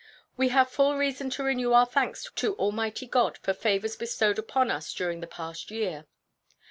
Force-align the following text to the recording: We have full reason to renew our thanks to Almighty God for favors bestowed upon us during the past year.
We 0.35 0.49
have 0.49 0.67
full 0.67 0.97
reason 0.97 1.29
to 1.29 1.43
renew 1.43 1.73
our 1.73 1.85
thanks 1.85 2.27
to 2.37 2.55
Almighty 2.55 3.05
God 3.05 3.37
for 3.37 3.53
favors 3.53 3.95
bestowed 3.95 4.39
upon 4.39 4.71
us 4.71 4.91
during 4.95 5.19
the 5.19 5.27
past 5.27 5.69
year. 5.69 6.07